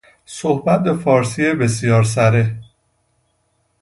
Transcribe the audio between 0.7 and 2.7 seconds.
به فارسی بسیار سره